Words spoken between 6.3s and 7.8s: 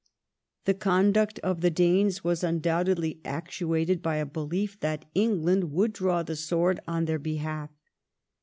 sword on their behalf.